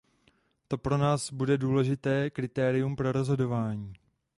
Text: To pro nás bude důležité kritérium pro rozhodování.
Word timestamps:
To 0.67 0.77
pro 0.77 0.97
nás 0.97 1.31
bude 1.31 1.57
důležité 1.57 2.29
kritérium 2.29 2.95
pro 2.95 3.11
rozhodování. 3.11 3.93